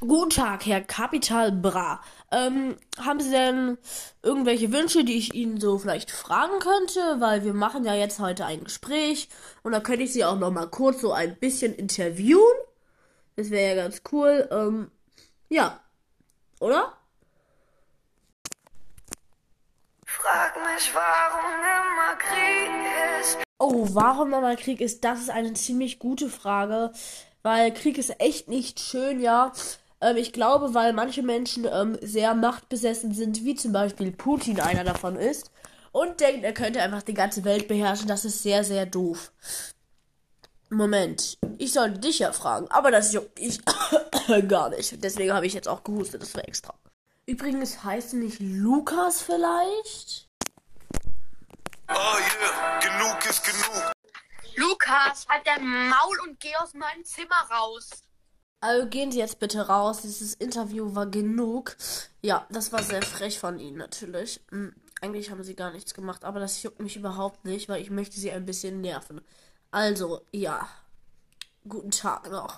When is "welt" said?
37.44-37.68